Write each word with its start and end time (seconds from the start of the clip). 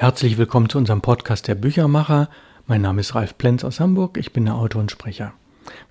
Herzlich 0.00 0.38
willkommen 0.38 0.70
zu 0.70 0.78
unserem 0.78 1.02
Podcast 1.02 1.46
der 1.46 1.54
Büchermacher. 1.54 2.30
Mein 2.66 2.80
Name 2.80 3.02
ist 3.02 3.14
Ralf 3.14 3.36
Plenz 3.36 3.64
aus 3.64 3.80
Hamburg, 3.80 4.16
ich 4.16 4.32
bin 4.32 4.46
der 4.46 4.54
Autor 4.54 4.80
und 4.80 4.90
Sprecher. 4.90 5.34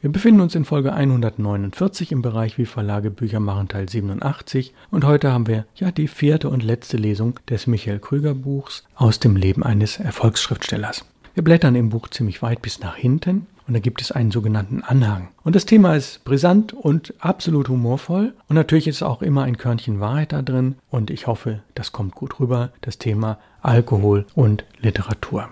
Wir 0.02 0.12
befinden 0.12 0.42
uns 0.42 0.56
in 0.56 0.66
Folge 0.66 0.94
149 0.94 2.12
im 2.12 2.24
Bereich 2.24 2.58
Wie 2.58 2.66
Verlage 2.66 3.12
Bücher 3.12 3.40
machen 3.40 3.68
Teil 3.68 3.88
87 3.88 4.74
und 4.90 5.06
heute 5.06 5.32
haben 5.32 5.46
wir 5.46 5.68
ja 5.76 5.92
die 5.92 6.08
vierte 6.08 6.50
und 6.50 6.64
letzte 6.64 6.98
Lesung 6.98 7.36
des 7.50 7.68
Michael 7.68 8.00
Krüger 8.00 8.34
Buchs 8.34 8.84
aus 8.96 9.20
dem 9.20 9.36
Leben 9.36 9.62
eines 9.62 10.00
Erfolgsschriftstellers. 10.00 11.06
Wir 11.36 11.44
blättern 11.44 11.76
im 11.76 11.90
Buch 11.90 12.08
ziemlich 12.08 12.42
weit 12.42 12.64
bis 12.64 12.80
nach 12.80 12.96
hinten 12.96 13.46
und 13.70 13.76
da 13.76 13.80
gibt 13.80 14.02
es 14.02 14.12
einen 14.12 14.32
sogenannten 14.32 14.82
Anhang. 14.82 15.28
Und 15.44 15.56
das 15.56 15.68
Thema 15.68 15.96
ist 15.96 16.26
brisant 16.26 16.74
und 16.74 17.14
absolut 17.20 17.70
humorvoll 17.70 18.34
und 18.48 18.56
natürlich 18.56 18.88
ist 18.88 19.04
auch 19.04 19.22
immer 19.22 19.44
ein 19.44 19.58
Körnchen 19.58 20.00
Wahrheit 20.00 20.34
da 20.34 20.42
drin 20.42 20.76
und 20.90 21.12
ich 21.12 21.28
hoffe, 21.28 21.62
das 21.76 21.92
kommt 21.92 22.16
gut 22.16 22.40
rüber, 22.40 22.72
das 22.82 22.98
Thema 22.98 23.38
Alkohol 23.62 24.26
und 24.34 24.66
Literatur. 24.80 25.50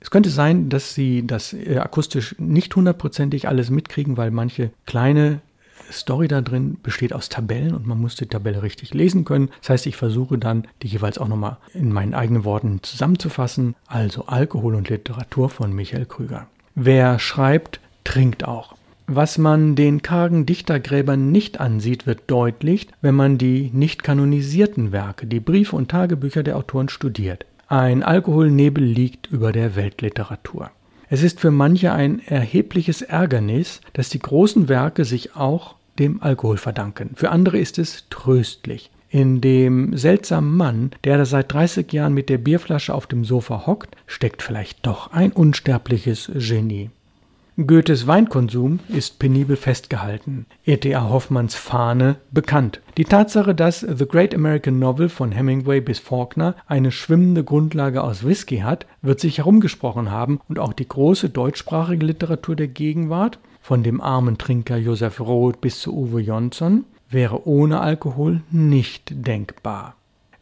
Es 0.00 0.10
könnte 0.10 0.30
sein, 0.30 0.70
dass 0.70 0.94
Sie 0.94 1.26
das 1.26 1.52
äh, 1.52 1.76
akustisch 1.78 2.34
nicht 2.38 2.74
hundertprozentig 2.74 3.46
alles 3.46 3.68
mitkriegen, 3.68 4.16
weil 4.16 4.30
manche 4.30 4.70
kleine 4.86 5.42
Story 5.92 6.28
da 6.28 6.40
drin 6.40 6.78
besteht 6.82 7.12
aus 7.12 7.28
Tabellen 7.28 7.74
und 7.74 7.86
man 7.86 8.00
muss 8.00 8.16
die 8.16 8.26
Tabelle 8.26 8.62
richtig 8.62 8.94
lesen 8.94 9.26
können. 9.26 9.50
Das 9.60 9.68
heißt, 9.70 9.86
ich 9.86 9.96
versuche 9.96 10.38
dann, 10.38 10.66
die 10.82 10.88
jeweils 10.88 11.18
auch 11.18 11.28
nochmal 11.28 11.58
in 11.74 11.92
meinen 11.92 12.14
eigenen 12.14 12.44
Worten 12.44 12.82
zusammenzufassen. 12.82 13.74
Also 13.86 14.26
Alkohol 14.26 14.74
und 14.74 14.88
Literatur 14.88 15.50
von 15.50 15.74
Michael 15.74 16.06
Krüger. 16.06 16.46
Wer 16.74 17.18
schreibt, 17.18 17.80
trinkt 18.02 18.44
auch. 18.44 18.74
Was 19.06 19.38
man 19.38 19.76
den 19.76 20.02
kargen 20.02 20.46
Dichtergräbern 20.46 21.30
nicht 21.30 21.60
ansieht, 21.60 22.06
wird 22.06 22.22
deutlich, 22.26 22.88
wenn 23.00 23.14
man 23.14 23.38
die 23.38 23.70
nicht 23.72 24.02
kanonisierten 24.02 24.90
Werke, 24.90 25.26
die 25.26 25.40
Briefe 25.40 25.76
und 25.76 25.90
Tagebücher 25.90 26.42
der 26.42 26.56
Autoren 26.56 26.88
studiert. 26.88 27.44
Ein 27.68 28.02
Alkoholnebel 28.02 28.82
liegt 28.82 29.30
über 29.30 29.52
der 29.52 29.76
Weltliteratur. 29.76 30.70
Es 31.08 31.22
ist 31.22 31.38
für 31.38 31.50
manche 31.50 31.92
ein 31.92 32.20
erhebliches 32.26 33.02
Ärgernis, 33.02 33.80
dass 33.92 34.08
die 34.08 34.18
großen 34.18 34.68
Werke 34.68 35.04
sich 35.04 35.36
auch 35.36 35.76
dem 35.98 36.22
Alkohol 36.22 36.56
verdanken. 36.56 37.10
Für 37.14 37.30
andere 37.30 37.58
ist 37.58 37.78
es 37.78 38.06
tröstlich. 38.10 38.90
In 39.14 39.40
dem 39.40 39.96
seltsamen 39.96 40.56
Mann, 40.56 40.90
der 41.04 41.18
da 41.18 41.24
seit 41.24 41.52
30 41.52 41.92
Jahren 41.92 42.14
mit 42.14 42.28
der 42.28 42.38
Bierflasche 42.38 42.92
auf 42.92 43.06
dem 43.06 43.24
Sofa 43.24 43.64
hockt, 43.64 43.94
steckt 44.08 44.42
vielleicht 44.42 44.84
doch 44.84 45.12
ein 45.12 45.30
unsterbliches 45.30 46.32
Genie. 46.34 46.90
Goethes 47.56 48.08
Weinkonsum 48.08 48.80
ist 48.88 49.20
penibel 49.20 49.54
festgehalten, 49.54 50.46
E.T.A. 50.66 51.10
Hoffmanns 51.10 51.54
Fahne 51.54 52.16
bekannt. 52.32 52.80
Die 52.96 53.04
Tatsache, 53.04 53.54
dass 53.54 53.82
The 53.82 54.04
Great 54.04 54.34
American 54.34 54.80
Novel 54.80 55.08
von 55.08 55.30
Hemingway 55.30 55.80
bis 55.80 56.00
Faulkner 56.00 56.56
eine 56.66 56.90
schwimmende 56.90 57.44
Grundlage 57.44 58.02
aus 58.02 58.26
Whisky 58.26 58.58
hat, 58.58 58.84
wird 59.00 59.20
sich 59.20 59.38
herumgesprochen 59.38 60.10
haben 60.10 60.40
und 60.48 60.58
auch 60.58 60.72
die 60.72 60.88
große 60.88 61.28
deutschsprachige 61.28 62.04
Literatur 62.04 62.56
der 62.56 62.66
Gegenwart, 62.66 63.38
von 63.62 63.84
dem 63.84 64.00
armen 64.00 64.38
Trinker 64.38 64.76
Josef 64.76 65.20
Roth 65.20 65.60
bis 65.60 65.80
zu 65.80 65.96
Uwe 65.96 66.20
Jonsson, 66.20 66.84
wäre 67.14 67.46
ohne 67.48 67.80
Alkohol 67.80 68.42
nicht 68.50 69.26
denkbar. 69.26 69.94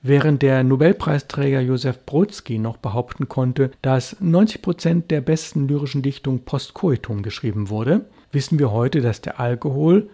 Während 0.05 0.43
der 0.43 0.65
Nobelpreisträger 0.65 1.61
Josef 1.61 2.05
Brodsky 2.05 2.59
noch 2.59 2.77
behaupten 2.77 3.29
konnte, 3.29 3.71
dass 3.83 4.17
90 4.19 4.61
Prozent 4.61 5.11
der 5.13 5.21
besten 5.21 5.69
lyrischen 5.69 6.03
Dichtung 6.03 6.41
postcoitum 6.41 7.23
geschrieben 7.23 7.71
wurde, 7.71 8.07
wissen 8.33 8.59
wir 8.59 8.73
heute, 8.73 9.01
dass 9.01 9.21
der 9.21 9.39
Alkohol 9.39 10.11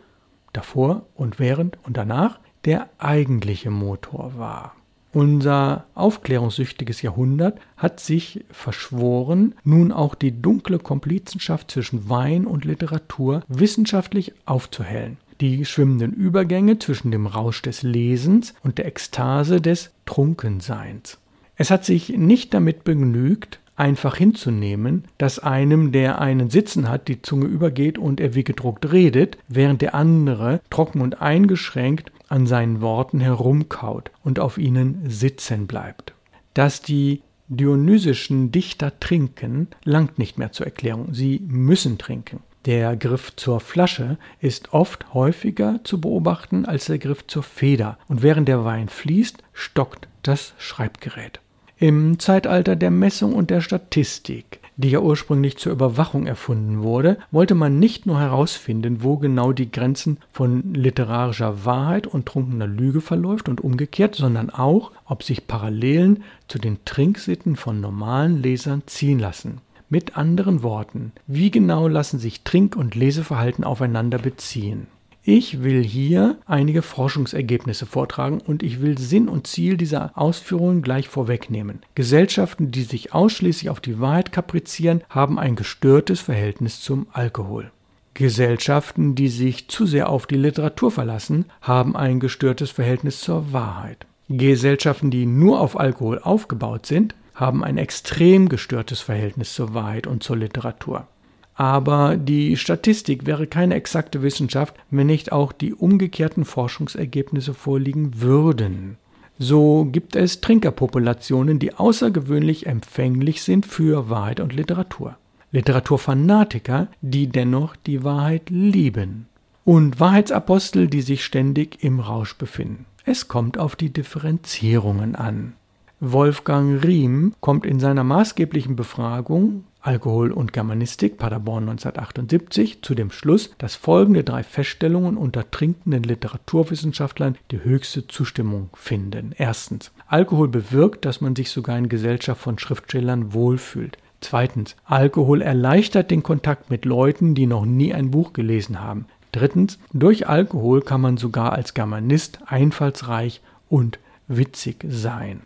davor 0.52 1.06
und 1.14 1.38
während 1.38 1.78
und 1.84 1.96
danach 1.96 2.38
der 2.66 2.90
eigentliche 2.98 3.70
Motor 3.70 4.32
war. 4.36 4.74
Unser 5.14 5.86
aufklärungssüchtiges 5.94 7.00
Jahrhundert 7.00 7.58
hat 7.78 7.98
sich 7.98 8.44
verschworen, 8.50 9.54
nun 9.64 9.90
auch 9.90 10.14
die 10.14 10.42
dunkle 10.42 10.78
Komplizenschaft 10.78 11.70
zwischen 11.70 12.10
Wein 12.10 12.46
und 12.46 12.66
Literatur 12.66 13.42
wissenschaftlich 13.48 14.34
aufzuhellen 14.44 15.16
die 15.40 15.64
schwimmenden 15.64 16.12
Übergänge 16.12 16.78
zwischen 16.78 17.10
dem 17.10 17.26
Rausch 17.26 17.62
des 17.62 17.82
Lesens 17.82 18.54
und 18.62 18.78
der 18.78 18.86
Ekstase 18.86 19.60
des 19.60 19.90
Trunkenseins. 20.06 21.18
Es 21.56 21.70
hat 21.70 21.84
sich 21.84 22.10
nicht 22.10 22.54
damit 22.54 22.84
begnügt, 22.84 23.60
einfach 23.78 24.16
hinzunehmen, 24.16 25.04
dass 25.18 25.38
einem, 25.38 25.92
der 25.92 26.20
einen 26.20 26.50
sitzen 26.50 26.88
hat, 26.88 27.08
die 27.08 27.22
Zunge 27.22 27.46
übergeht 27.46 27.98
und 27.98 28.20
er 28.20 28.34
wie 28.34 28.44
gedruckt 28.44 28.92
redet, 28.92 29.38
während 29.48 29.82
der 29.82 29.94
andere 29.94 30.60
trocken 30.70 31.00
und 31.00 31.22
eingeschränkt 31.22 32.12
an 32.28 32.46
seinen 32.46 32.80
Worten 32.80 33.20
herumkaut 33.20 34.10
und 34.24 34.40
auf 34.40 34.58
ihnen 34.58 35.02
sitzen 35.08 35.66
bleibt. 35.66 36.12
Dass 36.54 36.82
die 36.82 37.22
dionysischen 37.48 38.52
Dichter 38.52 38.98
trinken, 39.00 39.68
langt 39.84 40.18
nicht 40.18 40.38
mehr 40.38 40.52
zur 40.52 40.66
Erklärung, 40.66 41.14
sie 41.14 41.40
müssen 41.46 41.98
trinken. 41.98 42.40
Der 42.68 42.96
Griff 42.96 43.34
zur 43.34 43.60
Flasche 43.60 44.18
ist 44.42 44.74
oft 44.74 45.14
häufiger 45.14 45.80
zu 45.84 46.02
beobachten 46.02 46.66
als 46.66 46.84
der 46.84 46.98
Griff 46.98 47.26
zur 47.26 47.42
Feder, 47.42 47.96
und 48.08 48.20
während 48.20 48.46
der 48.46 48.62
Wein 48.62 48.90
fließt, 48.90 49.38
stockt 49.54 50.06
das 50.22 50.52
Schreibgerät. 50.58 51.40
Im 51.78 52.18
Zeitalter 52.18 52.76
der 52.76 52.90
Messung 52.90 53.32
und 53.32 53.48
der 53.48 53.62
Statistik, 53.62 54.60
die 54.76 54.90
ja 54.90 55.00
ursprünglich 55.00 55.56
zur 55.56 55.72
Überwachung 55.72 56.26
erfunden 56.26 56.82
wurde, 56.82 57.16
wollte 57.30 57.54
man 57.54 57.78
nicht 57.78 58.04
nur 58.04 58.20
herausfinden, 58.20 59.02
wo 59.02 59.16
genau 59.16 59.54
die 59.54 59.72
Grenzen 59.72 60.18
von 60.30 60.74
literarischer 60.74 61.64
Wahrheit 61.64 62.06
und 62.06 62.26
trunkener 62.26 62.66
Lüge 62.66 63.00
verläuft 63.00 63.48
und 63.48 63.62
umgekehrt, 63.62 64.14
sondern 64.14 64.50
auch, 64.50 64.92
ob 65.06 65.22
sich 65.22 65.46
Parallelen 65.46 66.22
zu 66.48 66.58
den 66.58 66.84
Trinksitten 66.84 67.56
von 67.56 67.80
normalen 67.80 68.42
Lesern 68.42 68.82
ziehen 68.84 69.20
lassen. 69.20 69.62
Mit 69.90 70.18
anderen 70.18 70.62
Worten, 70.62 71.12
wie 71.26 71.50
genau 71.50 71.88
lassen 71.88 72.18
sich 72.18 72.42
Trink- 72.42 72.76
und 72.76 72.94
Leseverhalten 72.94 73.64
aufeinander 73.64 74.18
beziehen? 74.18 74.86
Ich 75.22 75.62
will 75.62 75.82
hier 75.82 76.36
einige 76.44 76.82
Forschungsergebnisse 76.82 77.86
vortragen 77.86 78.38
und 78.38 78.62
ich 78.62 78.82
will 78.82 78.98
Sinn 78.98 79.28
und 79.28 79.46
Ziel 79.46 79.78
dieser 79.78 80.12
Ausführungen 80.14 80.82
gleich 80.82 81.08
vorwegnehmen. 81.08 81.80
Gesellschaften, 81.94 82.70
die 82.70 82.82
sich 82.82 83.14
ausschließlich 83.14 83.70
auf 83.70 83.80
die 83.80 83.98
Wahrheit 83.98 84.30
kaprizieren, 84.30 85.02
haben 85.08 85.38
ein 85.38 85.56
gestörtes 85.56 86.20
Verhältnis 86.20 86.82
zum 86.82 87.06
Alkohol. 87.12 87.70
Gesellschaften, 88.12 89.14
die 89.14 89.28
sich 89.28 89.68
zu 89.68 89.86
sehr 89.86 90.10
auf 90.10 90.26
die 90.26 90.36
Literatur 90.36 90.90
verlassen, 90.90 91.46
haben 91.62 91.96
ein 91.96 92.20
gestörtes 92.20 92.70
Verhältnis 92.70 93.20
zur 93.22 93.54
Wahrheit. 93.54 94.06
Gesellschaften, 94.28 95.10
die 95.10 95.24
nur 95.24 95.60
auf 95.60 95.80
Alkohol 95.80 96.18
aufgebaut 96.18 96.84
sind, 96.84 97.14
haben 97.38 97.62
ein 97.62 97.78
extrem 97.78 98.48
gestörtes 98.48 99.00
Verhältnis 99.00 99.54
zur 99.54 99.72
Wahrheit 99.72 100.06
und 100.08 100.22
zur 100.22 100.36
Literatur. 100.36 101.06
Aber 101.54 102.16
die 102.16 102.56
Statistik 102.56 103.26
wäre 103.26 103.46
keine 103.46 103.74
exakte 103.74 104.22
Wissenschaft, 104.22 104.74
wenn 104.90 105.06
nicht 105.06 105.32
auch 105.32 105.52
die 105.52 105.72
umgekehrten 105.72 106.44
Forschungsergebnisse 106.44 107.54
vorliegen 107.54 108.20
würden. 108.20 108.96
So 109.38 109.84
gibt 109.84 110.16
es 110.16 110.40
Trinkerpopulationen, 110.40 111.60
die 111.60 111.74
außergewöhnlich 111.74 112.66
empfänglich 112.66 113.42
sind 113.42 113.66
für 113.66 114.10
Wahrheit 114.10 114.40
und 114.40 114.52
Literatur. 114.52 115.16
Literaturfanatiker, 115.52 116.88
die 117.02 117.28
dennoch 117.28 117.76
die 117.76 118.02
Wahrheit 118.02 118.50
lieben. 118.50 119.26
Und 119.64 120.00
Wahrheitsapostel, 120.00 120.88
die 120.88 121.02
sich 121.02 121.24
ständig 121.24 121.84
im 121.84 122.00
Rausch 122.00 122.36
befinden. 122.36 122.86
Es 123.04 123.28
kommt 123.28 123.58
auf 123.58 123.76
die 123.76 123.92
Differenzierungen 123.92 125.14
an. 125.14 125.54
Wolfgang 126.00 126.84
Riem 126.84 127.34
kommt 127.40 127.66
in 127.66 127.80
seiner 127.80 128.04
maßgeblichen 128.04 128.76
Befragung 128.76 129.64
Alkohol 129.80 130.30
und 130.30 130.52
Germanistik 130.52 131.18
Paderborn 131.18 131.68
1978 131.68 132.82
zu 132.82 132.94
dem 132.94 133.10
Schluss, 133.10 133.50
dass 133.58 133.74
folgende 133.74 134.22
drei 134.22 134.44
Feststellungen 134.44 135.16
unter 135.16 135.50
trinkenden 135.50 136.04
Literaturwissenschaftlern 136.04 137.36
die 137.50 137.64
höchste 137.64 138.06
Zustimmung 138.06 138.70
finden. 138.74 139.34
Erstens, 139.36 139.90
Alkohol 140.06 140.46
bewirkt, 140.46 141.04
dass 141.04 141.20
man 141.20 141.34
sich 141.34 141.50
sogar 141.50 141.76
in 141.78 141.88
Gesellschaft 141.88 142.40
von 142.40 142.58
Schriftstellern 142.58 143.32
wohlfühlt. 143.32 143.98
Zweitens, 144.20 144.76
Alkohol 144.84 145.42
erleichtert 145.42 146.10
den 146.10 146.22
Kontakt 146.22 146.70
mit 146.70 146.84
Leuten, 146.84 147.34
die 147.34 147.46
noch 147.46 147.64
nie 147.64 147.92
ein 147.92 148.10
Buch 148.12 148.32
gelesen 148.32 148.80
haben. 148.80 149.06
Drittens, 149.32 149.78
durch 149.92 150.28
Alkohol 150.28 150.80
kann 150.82 151.00
man 151.00 151.16
sogar 151.16 151.52
als 151.52 151.74
Germanist 151.74 152.38
einfallsreich 152.46 153.40
und 153.68 153.98
witzig 154.28 154.84
sein. 154.88 155.40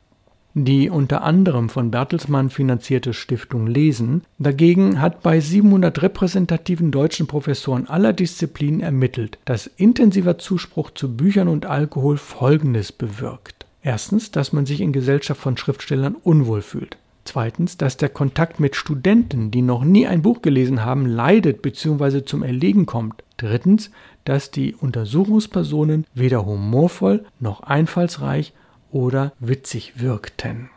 Die 0.54 0.90
unter 0.90 1.22
anderem 1.22 1.70
von 1.70 1.90
Bertelsmann 1.90 2.50
finanzierte 2.50 3.14
Stiftung 3.14 3.66
Lesen 3.66 4.22
dagegen 4.38 5.00
hat 5.00 5.22
bei 5.22 5.40
700 5.40 6.02
repräsentativen 6.02 6.90
deutschen 6.90 7.26
Professoren 7.26 7.88
aller 7.88 8.12
Disziplinen 8.12 8.80
ermittelt, 8.80 9.38
dass 9.46 9.66
intensiver 9.66 10.36
Zuspruch 10.36 10.90
zu 10.90 11.16
Büchern 11.16 11.48
und 11.48 11.64
Alkohol 11.64 12.18
Folgendes 12.18 12.92
bewirkt. 12.92 13.64
Erstens, 13.82 14.30
dass 14.30 14.52
man 14.52 14.66
sich 14.66 14.82
in 14.82 14.92
Gesellschaft 14.92 15.40
von 15.40 15.56
Schriftstellern 15.56 16.16
unwohl 16.22 16.60
fühlt. 16.60 16.98
Zweitens, 17.24 17.78
dass 17.78 17.96
der 17.96 18.10
Kontakt 18.10 18.60
mit 18.60 18.76
Studenten, 18.76 19.50
die 19.50 19.62
noch 19.62 19.84
nie 19.84 20.06
ein 20.06 20.22
Buch 20.22 20.42
gelesen 20.42 20.84
haben, 20.84 21.06
leidet 21.06 21.62
bzw. 21.62 22.24
zum 22.24 22.42
Erliegen 22.42 22.84
kommt. 22.84 23.22
Drittens, 23.38 23.90
dass 24.24 24.50
die 24.50 24.74
Untersuchungspersonen 24.74 26.04
weder 26.14 26.44
humorvoll 26.44 27.24
noch 27.40 27.62
einfallsreich 27.62 28.52
oder 28.92 29.32
witzig 29.40 30.00
wirkten. 30.00 30.70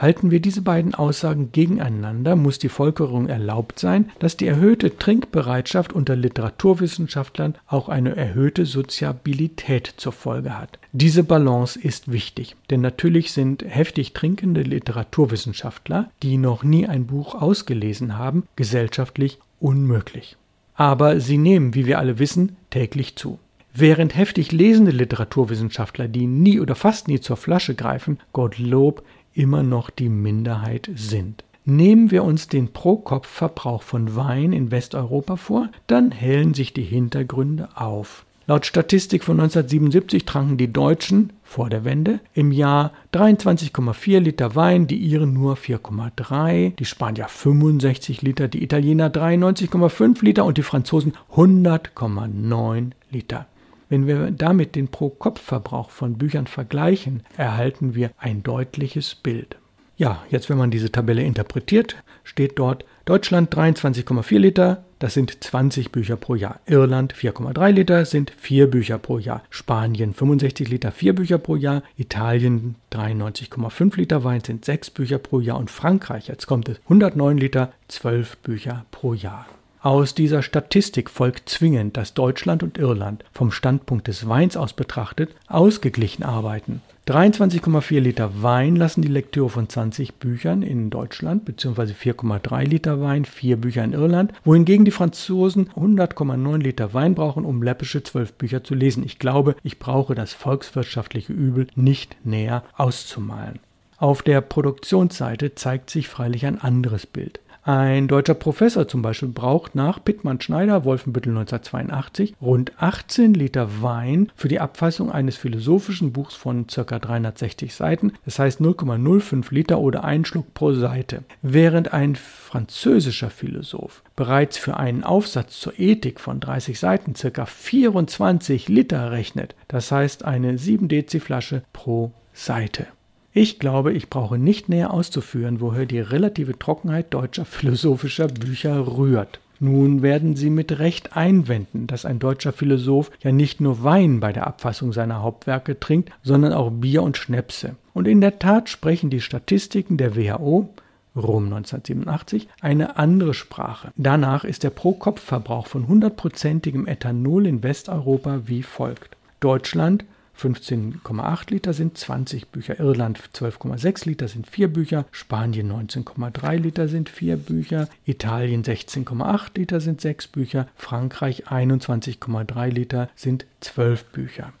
Halten 0.00 0.30
wir 0.30 0.40
diese 0.40 0.62
beiden 0.62 0.94
Aussagen 0.94 1.52
gegeneinander, 1.52 2.34
muss 2.34 2.58
die 2.58 2.70
Folgerung 2.70 3.28
erlaubt 3.28 3.78
sein, 3.78 4.10
dass 4.18 4.38
die 4.38 4.46
erhöhte 4.46 4.96
Trinkbereitschaft 4.96 5.92
unter 5.92 6.16
Literaturwissenschaftlern 6.16 7.54
auch 7.66 7.90
eine 7.90 8.16
erhöhte 8.16 8.64
Soziabilität 8.64 9.92
zur 9.98 10.12
Folge 10.12 10.56
hat. 10.58 10.78
Diese 10.92 11.22
Balance 11.22 11.78
ist 11.78 12.10
wichtig, 12.10 12.56
denn 12.70 12.80
natürlich 12.80 13.32
sind 13.32 13.62
heftig 13.68 14.14
trinkende 14.14 14.62
Literaturwissenschaftler, 14.62 16.10
die 16.22 16.38
noch 16.38 16.64
nie 16.64 16.86
ein 16.86 17.06
Buch 17.06 17.34
ausgelesen 17.34 18.16
haben, 18.16 18.44
gesellschaftlich 18.56 19.38
unmöglich. 19.60 20.38
Aber 20.76 21.20
sie 21.20 21.36
nehmen, 21.36 21.74
wie 21.74 21.84
wir 21.84 21.98
alle 21.98 22.18
wissen, 22.18 22.56
täglich 22.70 23.16
zu. 23.16 23.38
Während 23.72 24.16
heftig 24.16 24.50
lesende 24.52 24.90
Literaturwissenschaftler, 24.90 26.08
die 26.08 26.26
nie 26.26 26.60
oder 26.60 26.74
fast 26.74 27.08
nie 27.08 27.20
zur 27.20 27.36
Flasche 27.36 27.74
greifen, 27.74 28.18
Gottlob 28.32 29.04
immer 29.32 29.62
noch 29.62 29.90
die 29.90 30.08
Minderheit 30.08 30.90
sind. 30.94 31.44
Nehmen 31.64 32.10
wir 32.10 32.24
uns 32.24 32.48
den 32.48 32.72
Pro-Kopf-Verbrauch 32.72 33.82
von 33.82 34.16
Wein 34.16 34.52
in 34.52 34.70
Westeuropa 34.70 35.36
vor, 35.36 35.68
dann 35.86 36.10
hellen 36.10 36.54
sich 36.54 36.72
die 36.72 36.82
Hintergründe 36.82 37.68
auf. 37.74 38.24
Laut 38.46 38.66
Statistik 38.66 39.22
von 39.22 39.38
1977 39.38 40.24
tranken 40.24 40.56
die 40.56 40.72
Deutschen 40.72 41.32
vor 41.44 41.70
der 41.70 41.84
Wende 41.84 42.18
im 42.34 42.50
Jahr 42.50 42.92
23,4 43.14 44.18
Liter 44.18 44.56
Wein, 44.56 44.88
die 44.88 44.96
Iren 44.96 45.32
nur 45.32 45.54
4,3, 45.54 46.74
die 46.74 46.84
Spanier 46.84 47.28
65 47.28 48.22
Liter, 48.22 48.48
die 48.48 48.64
Italiener 48.64 49.08
93,5 49.08 50.24
Liter 50.24 50.44
und 50.44 50.58
die 50.58 50.64
Franzosen 50.64 51.12
100,9 51.36 52.90
Liter. 53.12 53.46
Wenn 53.90 54.06
wir 54.06 54.30
damit 54.30 54.76
den 54.76 54.88
Pro-Kopf-Verbrauch 54.88 55.90
von 55.90 56.16
Büchern 56.16 56.46
vergleichen, 56.46 57.24
erhalten 57.36 57.94
wir 57.94 58.12
ein 58.18 58.44
deutliches 58.44 59.16
Bild. 59.16 59.56
Ja, 59.96 60.22
jetzt 60.30 60.48
wenn 60.48 60.56
man 60.56 60.70
diese 60.70 60.90
Tabelle 60.90 61.22
interpretiert, 61.22 61.96
steht 62.24 62.58
dort 62.58 62.86
Deutschland 63.04 63.54
23,4 63.54 64.38
Liter, 64.38 64.84
das 65.00 65.14
sind 65.14 65.42
20 65.42 65.90
Bücher 65.90 66.16
pro 66.16 66.36
Jahr. 66.36 66.60
Irland 66.66 67.14
4,3 67.14 67.70
Liter 67.70 68.04
sind 68.04 68.32
4 68.38 68.70
Bücher 68.70 68.98
pro 68.98 69.18
Jahr. 69.18 69.42
Spanien 69.50 70.14
65 70.14 70.68
Liter, 70.68 70.92
4 70.92 71.14
Bücher 71.14 71.38
pro 71.38 71.56
Jahr. 71.56 71.82
Italien 71.96 72.76
93,5 72.92 73.96
Liter 73.96 74.24
Wein 74.24 74.42
sind 74.42 74.64
6 74.64 74.90
Bücher 74.90 75.18
pro 75.18 75.40
Jahr. 75.40 75.58
Und 75.58 75.70
Frankreich, 75.70 76.28
jetzt 76.28 76.46
kommt 76.46 76.68
es, 76.68 76.78
109 76.84 77.38
Liter, 77.38 77.72
12 77.88 78.36
Bücher 78.38 78.84
pro 78.90 79.14
Jahr. 79.14 79.46
Aus 79.82 80.14
dieser 80.14 80.42
Statistik 80.42 81.08
folgt 81.08 81.48
zwingend, 81.48 81.96
dass 81.96 82.12
Deutschland 82.12 82.62
und 82.62 82.76
Irland 82.76 83.24
vom 83.32 83.50
Standpunkt 83.50 84.08
des 84.08 84.28
Weins 84.28 84.54
aus 84.54 84.74
betrachtet 84.74 85.34
ausgeglichen 85.46 86.22
arbeiten. 86.22 86.82
23,4 87.08 87.98
Liter 87.98 88.42
Wein 88.42 88.76
lassen 88.76 89.00
die 89.00 89.08
Lektüre 89.08 89.48
von 89.48 89.70
20 89.70 90.16
Büchern 90.16 90.60
in 90.60 90.90
Deutschland 90.90 91.46
bzw. 91.46 91.92
4,3 91.94 92.64
Liter 92.64 93.00
Wein, 93.00 93.24
4 93.24 93.56
Bücher 93.56 93.82
in 93.82 93.94
Irland, 93.94 94.34
wohingegen 94.44 94.84
die 94.84 94.90
Franzosen 94.90 95.70
100,9 95.70 96.58
Liter 96.58 96.92
Wein 96.92 97.14
brauchen, 97.14 97.46
um 97.46 97.62
läppische 97.62 98.02
12 98.02 98.34
Bücher 98.34 98.62
zu 98.62 98.74
lesen. 98.74 99.02
Ich 99.02 99.18
glaube, 99.18 99.56
ich 99.62 99.78
brauche 99.78 100.14
das 100.14 100.34
volkswirtschaftliche 100.34 101.32
Übel 101.32 101.68
nicht 101.74 102.18
näher 102.22 102.64
auszumalen. 102.76 103.60
Auf 103.96 104.20
der 104.20 104.42
Produktionsseite 104.42 105.54
zeigt 105.54 105.88
sich 105.88 106.06
freilich 106.08 106.44
ein 106.44 106.60
anderes 106.60 107.06
Bild. 107.06 107.40
Ein 107.62 108.08
deutscher 108.08 108.32
Professor 108.34 108.88
zum 108.88 109.02
Beispiel 109.02 109.28
braucht 109.28 109.74
nach 109.74 110.02
Pittmann-Schneider, 110.02 110.84
Wolfenbüttel 110.86 111.36
1982, 111.36 112.34
rund 112.40 112.72
18 112.78 113.34
Liter 113.34 113.82
Wein 113.82 114.32
für 114.34 114.48
die 114.48 114.60
Abfassung 114.60 115.12
eines 115.12 115.36
philosophischen 115.36 116.12
Buchs 116.12 116.34
von 116.34 116.66
ca. 116.66 116.98
360 116.98 117.74
Seiten, 117.74 118.14
das 118.24 118.38
heißt 118.38 118.62
0,05 118.62 119.52
Liter 119.52 119.78
oder 119.78 120.04
ein 120.04 120.24
Schluck 120.24 120.54
pro 120.54 120.72
Seite. 120.72 121.22
Während 121.42 121.92
ein 121.92 122.16
französischer 122.16 123.28
Philosoph 123.28 124.02
bereits 124.16 124.56
für 124.56 124.78
einen 124.78 125.04
Aufsatz 125.04 125.60
zur 125.60 125.78
Ethik 125.78 126.18
von 126.18 126.40
30 126.40 126.78
Seiten 126.78 127.12
ca. 127.12 127.44
24 127.44 128.68
Liter 128.68 129.10
rechnet, 129.10 129.54
das 129.68 129.92
heißt 129.92 130.24
eine 130.24 130.56
7 130.56 130.88
Dezi 130.88 131.20
Flasche 131.20 131.62
pro 131.74 132.12
Seite. 132.32 132.86
Ich 133.32 133.58
glaube, 133.58 133.92
ich 133.92 134.10
brauche 134.10 134.38
nicht 134.38 134.68
näher 134.68 134.92
auszuführen, 134.92 135.60
woher 135.60 135.86
die 135.86 136.00
relative 136.00 136.58
Trockenheit 136.58 137.14
deutscher 137.14 137.44
philosophischer 137.44 138.26
Bücher 138.26 138.86
rührt. 138.96 139.38
Nun 139.60 140.02
werden 140.02 140.36
Sie 140.36 140.50
mit 140.50 140.78
Recht 140.78 141.16
einwenden, 141.16 141.86
dass 141.86 142.06
ein 142.06 142.18
deutscher 142.18 142.52
Philosoph 142.52 143.10
ja 143.22 143.30
nicht 143.30 143.60
nur 143.60 143.84
Wein 143.84 144.18
bei 144.18 144.32
der 144.32 144.46
Abfassung 144.46 144.92
seiner 144.92 145.22
Hauptwerke 145.22 145.78
trinkt, 145.78 146.10
sondern 146.22 146.54
auch 146.54 146.70
Bier 146.70 147.02
und 147.02 147.18
Schnäpse. 147.18 147.76
Und 147.92 148.08
in 148.08 148.20
der 148.20 148.38
Tat 148.38 148.68
sprechen 148.68 149.10
die 149.10 149.20
Statistiken 149.20 149.96
der 149.96 150.16
WHO 150.16 150.70
Rom 151.16 151.46
1987, 151.46 152.48
eine 152.60 152.96
andere 152.96 153.34
Sprache. 153.34 153.92
Danach 153.96 154.44
ist 154.44 154.62
der 154.62 154.70
Pro-Kopf-Verbrauch 154.70 155.66
von 155.66 155.86
100%igem 155.86 156.86
Ethanol 156.86 157.46
in 157.46 157.62
Westeuropa 157.62 158.42
wie 158.46 158.62
folgt. 158.62 159.16
Deutschland 159.40 160.04
15,8 160.40 161.50
Liter 161.50 161.72
sind 161.74 161.98
20 161.98 162.48
Bücher, 162.48 162.80
Irland 162.80 163.20
12,6 163.34 164.08
Liter 164.08 164.28
sind 164.28 164.48
4 164.48 164.72
Bücher, 164.72 165.04
Spanien 165.10 165.70
19,3 165.70 166.56
Liter 166.56 166.88
sind 166.88 167.10
4 167.10 167.36
Bücher, 167.36 167.88
Italien 168.06 168.64
16,8 168.64 169.58
Liter 169.58 169.80
sind 169.80 170.00
6 170.00 170.28
Bücher, 170.28 170.66
Frankreich 170.76 171.48
21,3 171.48 172.68
Liter 172.70 173.10
sind 173.14 173.44
12 173.60 174.04
Bücher. 174.06 174.52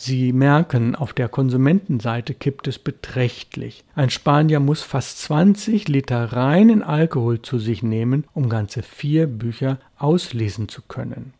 Sie 0.00 0.32
merken, 0.32 0.94
auf 0.94 1.12
der 1.12 1.28
Konsumentenseite 1.28 2.32
kippt 2.32 2.68
es 2.68 2.78
beträchtlich. 2.78 3.84
Ein 3.96 4.10
Spanier 4.10 4.60
muss 4.60 4.82
fast 4.82 5.20
20 5.22 5.88
Liter 5.88 6.32
reinen 6.32 6.84
Alkohol 6.84 7.42
zu 7.42 7.58
sich 7.58 7.82
nehmen, 7.82 8.24
um 8.32 8.48
ganze 8.48 8.82
vier 8.82 9.26
Bücher 9.26 9.78
auslesen 9.98 10.68
zu 10.68 10.82
können. 10.82 11.32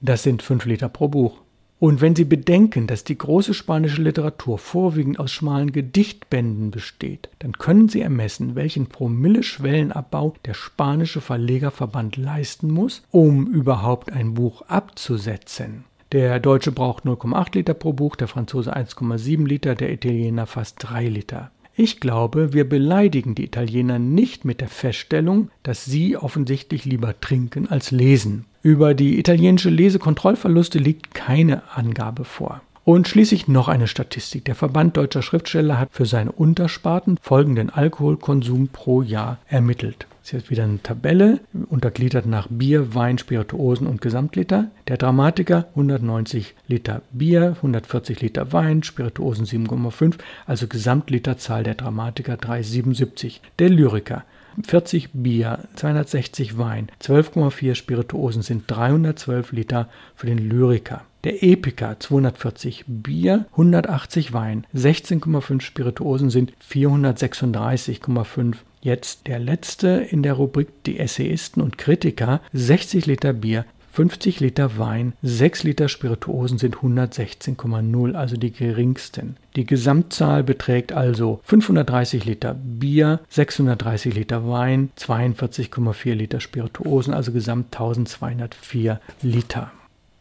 Das 0.00 0.22
sind 0.22 0.42
5 0.42 0.64
Liter 0.66 0.88
pro 0.88 1.08
Buch. 1.08 1.43
Und 1.84 2.00
wenn 2.00 2.16
Sie 2.16 2.24
bedenken, 2.24 2.86
dass 2.86 3.04
die 3.04 3.18
große 3.18 3.52
spanische 3.52 4.00
Literatur 4.00 4.56
vorwiegend 4.56 5.18
aus 5.18 5.30
schmalen 5.30 5.70
Gedichtbänden 5.70 6.70
besteht, 6.70 7.28
dann 7.40 7.52
können 7.52 7.90
Sie 7.90 8.00
ermessen, 8.00 8.54
welchen 8.54 8.86
Promille-Schwellenabbau 8.86 10.32
der 10.46 10.54
spanische 10.54 11.20
Verlegerverband 11.20 12.16
leisten 12.16 12.70
muss, 12.70 13.02
um 13.10 13.48
überhaupt 13.48 14.10
ein 14.10 14.32
Buch 14.32 14.62
abzusetzen. 14.62 15.84
Der 16.12 16.40
Deutsche 16.40 16.72
braucht 16.72 17.04
0,8 17.04 17.54
Liter 17.54 17.74
pro 17.74 17.92
Buch, 17.92 18.16
der 18.16 18.28
Franzose 18.28 18.74
1,7 18.74 19.46
Liter, 19.46 19.74
der 19.74 19.92
Italiener 19.92 20.46
fast 20.46 20.76
3 20.78 21.08
Liter. 21.08 21.50
Ich 21.76 21.98
glaube, 21.98 22.52
wir 22.52 22.68
beleidigen 22.68 23.34
die 23.34 23.44
Italiener 23.44 23.98
nicht 23.98 24.44
mit 24.44 24.60
der 24.60 24.68
Feststellung, 24.68 25.50
dass 25.64 25.84
sie 25.84 26.16
offensichtlich 26.16 26.84
lieber 26.84 27.20
trinken 27.20 27.68
als 27.68 27.90
lesen. 27.90 28.44
Über 28.62 28.94
die 28.94 29.18
italienische 29.18 29.70
Lesekontrollverluste 29.70 30.78
liegt 30.78 31.14
keine 31.14 31.62
Angabe 31.76 32.24
vor. 32.24 32.62
Und 32.84 33.08
schließlich 33.08 33.48
noch 33.48 33.68
eine 33.68 33.86
Statistik. 33.86 34.44
Der 34.44 34.54
Verband 34.54 34.98
deutscher 34.98 35.22
Schriftsteller 35.22 35.78
hat 35.78 35.88
für 35.92 36.04
seine 36.04 36.32
Untersparten 36.32 37.16
folgenden 37.22 37.70
Alkoholkonsum 37.70 38.68
pro 38.68 39.00
Jahr 39.00 39.38
ermittelt. 39.48 40.06
Das 40.20 40.28
ist 40.28 40.32
jetzt 40.32 40.50
wieder 40.50 40.64
eine 40.64 40.82
Tabelle, 40.82 41.40
untergliedert 41.70 42.26
nach 42.26 42.46
Bier, 42.50 42.94
Wein, 42.94 43.16
Spirituosen 43.16 43.86
und 43.86 44.02
Gesamtliter. 44.02 44.70
Der 44.86 44.98
Dramatiker 44.98 45.66
190 45.70 46.54
Liter 46.68 47.00
Bier, 47.10 47.54
140 47.56 48.20
Liter 48.20 48.52
Wein, 48.52 48.82
Spirituosen 48.82 49.46
7,5, 49.46 50.16
also 50.44 50.66
Gesamtliterzahl 50.66 51.62
der 51.62 51.76
Dramatiker 51.76 52.34
3,77. 52.34 53.40
Der 53.58 53.70
Lyriker 53.70 54.24
40 54.62 55.10
Bier, 55.14 55.60
260 55.76 56.58
Wein, 56.58 56.88
12,4 57.02 57.74
Spirituosen 57.74 58.42
sind 58.42 58.64
312 58.66 59.52
Liter 59.52 59.88
für 60.14 60.26
den 60.26 60.38
Lyriker. 60.38 61.02
Der 61.24 61.42
Epiker 61.42 61.98
240 61.98 62.84
Bier, 62.86 63.46
180 63.52 64.34
Wein, 64.34 64.66
16,5 64.74 65.62
Spirituosen 65.62 66.28
sind 66.28 66.52
436,5 66.70 68.56
Jetzt 68.82 69.26
der 69.26 69.38
letzte 69.38 69.88
in 69.88 70.22
der 70.22 70.34
Rubrik 70.34 70.68
die 70.84 70.98
Essayisten 70.98 71.62
und 71.62 71.78
Kritiker 71.78 72.42
60 72.52 73.06
Liter 73.06 73.32
Bier, 73.32 73.64
50 73.92 74.40
Liter 74.40 74.76
Wein, 74.76 75.14
6 75.22 75.62
Liter 75.62 75.88
Spirituosen 75.88 76.58
sind 76.58 76.76
116,0, 76.76 78.14
also 78.14 78.36
die 78.36 78.52
geringsten. 78.52 79.36
Die 79.56 79.64
Gesamtzahl 79.64 80.42
beträgt 80.42 80.92
also 80.92 81.40
530 81.44 82.26
Liter 82.26 82.54
Bier, 82.54 83.20
630 83.30 84.14
Liter 84.14 84.46
Wein, 84.46 84.90
42,4 84.98 86.12
Liter 86.12 86.40
Spirituosen, 86.40 87.14
also 87.14 87.32
gesamt 87.32 87.66
1204 87.74 89.00
Liter. 89.22 89.72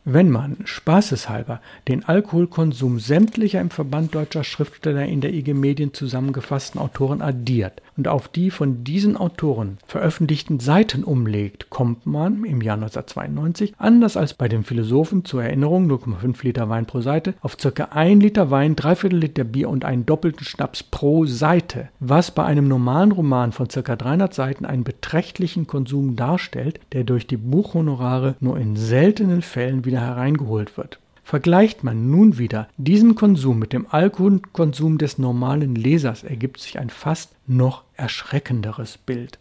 Wenn 0.05 0.29
man 0.29 0.57
spaßeshalber 0.65 1.62
den 1.88 2.03
Alkoholkonsum 2.03 3.00
sämtlicher 3.00 3.62
im 3.62 3.69
Verband 3.69 4.13
deutscher 4.13 4.43
Schriftsteller 4.43 5.05
in 5.05 5.22
der 5.22 5.33
IG 5.33 5.53
Medien 5.53 5.93
zusammengefassten 5.93 6.81
Autoren 6.81 7.22
addiert 7.22 7.81
und 7.95 8.09
auf 8.09 8.27
die 8.27 8.51
von 8.51 8.83
diesen 8.83 9.15
Autoren 9.15 9.77
veröffentlichten 9.88 10.59
Seiten 10.59 11.05
umlegt, 11.05 11.69
kommt 11.69 12.05
man 12.05 12.43
im 12.43 12.62
Jahr 12.62 12.75
1992, 12.75 13.73
anders 13.77 14.17
als 14.17 14.33
bei 14.33 14.50
den 14.50 14.65
Philosophen 14.65 15.23
zur 15.23 15.43
Erinnerung 15.43 15.89
0,5 15.89 16.43
Liter 16.43 16.67
Wein 16.67 16.85
pro 16.85 17.00
Seite, 17.00 17.35
auf 17.41 17.55
ca. 17.57 17.85
1 17.85 18.21
Liter 18.21 18.51
Wein, 18.51 18.75
3 18.75 18.95
Viertel 18.95 19.19
Liter 19.19 19.45
Bier 19.45 19.69
und 19.69 19.85
einen 19.85 20.05
doppelten 20.05 20.45
Schnaps 20.45 20.83
pro 20.83 21.25
Seite, 21.25 21.88
was 22.01 22.31
bei 22.31 22.43
einem 22.43 22.67
normalen 22.67 23.13
Roman 23.13 23.53
von 23.53 23.69
ca. 23.69 23.95
300 23.95 24.33
Seiten 24.33 24.65
einen 24.65 24.83
beträchtlichen 24.83 25.65
Konsum 25.65 26.17
darstellt, 26.17 26.81
der 26.91 27.05
durch 27.05 27.25
die 27.25 27.38
Buchhonorare 27.38 28.35
nur 28.41 28.57
in 28.57 28.75
seltenen 28.75 29.41
Fällen 29.41 29.85
wieder 29.85 29.93
wieder 29.93 30.01
hereingeholt 30.01 30.75
wird. 30.77 31.00
Vergleicht 31.24 31.84
man 31.84 32.12
nun 32.12 32.38
wieder 32.38 32.68
diesen 32.77 33.15
Konsum 33.15 33.60
mit 33.60 33.74
dem 33.74 33.88
Alkoholkonsum 33.89 34.98
des 34.98 35.18
normalen 35.18 35.75
Lesers, 35.75 36.24
ergibt 36.24 36.60
sich 36.60 36.80
ein 36.80 36.89
fast 36.89 37.36
noch 37.48 37.84
erschreckenderes 37.96 38.98
Bild. 38.98 39.39